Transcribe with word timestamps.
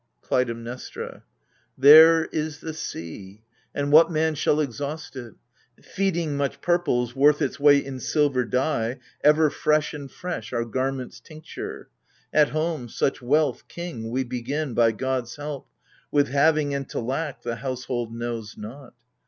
KLUTAIMNESTRA. 0.23 1.21
There 1.77 2.25
is 2.25 2.59
the 2.59 2.73
sea— 2.73 3.43
and 3.75 3.91
what 3.91 4.09
man 4.09 4.33
shall 4.33 4.59
exhaust 4.59 5.15
it?— 5.15 5.35
Feeding 5.93 6.35
much 6.35 6.59
purple's 6.59 7.15
worth 7.15 7.39
its 7.39 7.59
weight 7.59 7.85
in 7.85 7.99
silver 7.99 8.43
JDye, 8.43 8.97
ever 9.23 9.51
fresh 9.51 9.93
and 9.93 10.09
fresh, 10.09 10.53
our 10.53 10.65
garments' 10.65 11.19
tincture 11.19 11.89
\ 12.11 12.33
At 12.33 12.49
home, 12.49 12.89
such 12.89 13.21
wealth, 13.21 13.67
king, 13.67 14.09
we 14.09 14.23
begin— 14.23 14.73
by 14.73 14.91
gods' 14.91 15.35
help 15.35 15.67
With 16.09 16.29
having, 16.29 16.73
and 16.73 16.89
to 16.89 16.99
lack, 16.99 17.43
the 17.43 17.57
household 17.57 18.11
knows 18.11 18.57
not. 18.57 18.95